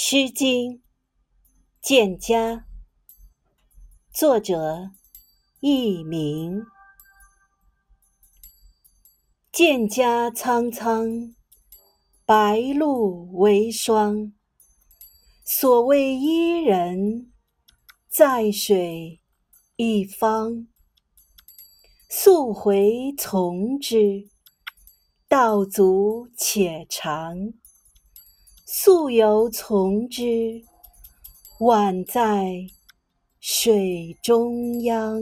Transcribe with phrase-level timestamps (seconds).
[0.00, 0.74] 诗经·
[1.82, 2.62] 蒹葭，
[4.14, 4.92] 作者
[5.58, 6.62] 佚名。
[9.52, 11.34] 蒹葭苍苍，
[12.24, 14.32] 白露为霜。
[15.44, 17.32] 所谓伊人，
[18.08, 19.20] 在水
[19.74, 20.68] 一方。
[22.08, 24.28] 溯洄从之，
[25.26, 27.52] 道阻且长。
[28.70, 30.62] 溯游从之，
[31.60, 32.66] 宛在
[33.40, 35.18] 水中央。